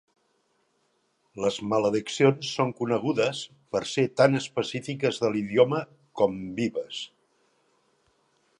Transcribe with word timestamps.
Les 1.43 1.57
malediccions 1.73 2.53
són 2.59 2.71
conegudes 2.79 3.41
per 3.75 3.81
ser 3.91 4.05
tant 4.21 4.39
específiques 4.41 5.23
de 5.25 5.29
l"idioma 5.31 5.83
com 6.23 6.41
vives. 6.63 7.03